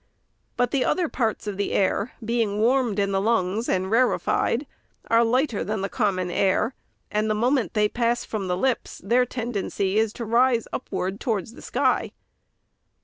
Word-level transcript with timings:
But 0.57 0.71
the 0.71 0.83
other 0.83 1.07
parts 1.07 1.45
of 1.45 1.57
the 1.57 1.73
air, 1.73 2.13
being 2.25 2.59
warmed 2.59 2.97
in 2.97 3.11
the 3.11 3.21
lungs, 3.21 3.69
and 3.69 3.91
rarefied, 3.91 4.65
are 5.11 5.23
lighter 5.23 5.63
than 5.63 5.81
the 5.81 5.89
common 5.89 6.31
air, 6.31 6.73
and 7.11 7.29
the 7.29 7.35
mo 7.35 7.51
ment 7.51 7.75
they 7.75 7.87
pass 7.87 8.25
from 8.25 8.47
the 8.47 8.57
lips, 8.57 8.99
their 9.03 9.27
tendency 9.27 9.99
is 9.99 10.11
to 10.13 10.25
rise 10.25 10.67
upward 10.73 11.19
towards 11.19 11.53
the 11.53 11.61
sky. 11.61 12.13